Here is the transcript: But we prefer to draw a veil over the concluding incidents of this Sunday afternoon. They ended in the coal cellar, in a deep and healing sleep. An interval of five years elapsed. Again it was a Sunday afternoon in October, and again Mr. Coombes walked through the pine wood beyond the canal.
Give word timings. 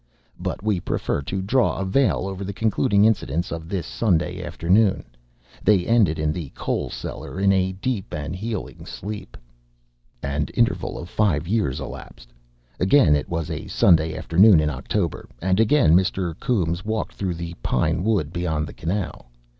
But 0.39 0.63
we 0.63 0.79
prefer 0.79 1.21
to 1.21 1.43
draw 1.43 1.77
a 1.77 1.85
veil 1.85 2.23
over 2.27 2.43
the 2.43 2.53
concluding 2.57 3.05
incidents 3.05 3.51
of 3.51 3.69
this 3.69 3.85
Sunday 3.85 4.41
afternoon. 4.43 5.03
They 5.63 5.85
ended 5.85 6.17
in 6.17 6.33
the 6.33 6.49
coal 6.55 6.89
cellar, 6.89 7.39
in 7.39 7.51
a 7.53 7.73
deep 7.73 8.11
and 8.11 8.35
healing 8.35 8.87
sleep. 8.87 9.37
An 10.23 10.47
interval 10.55 10.97
of 10.97 11.07
five 11.07 11.47
years 11.47 11.79
elapsed. 11.79 12.33
Again 12.79 13.15
it 13.15 13.29
was 13.29 13.51
a 13.51 13.67
Sunday 13.67 14.17
afternoon 14.17 14.59
in 14.59 14.71
October, 14.71 15.29
and 15.39 15.59
again 15.59 15.93
Mr. 15.95 16.33
Coombes 16.39 16.83
walked 16.83 17.13
through 17.13 17.35
the 17.35 17.53
pine 17.61 18.03
wood 18.03 18.33
beyond 18.33 18.65
the 18.67 18.73
canal. 18.73 19.27